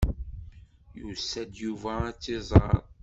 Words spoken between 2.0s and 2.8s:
ad tt-iẓer.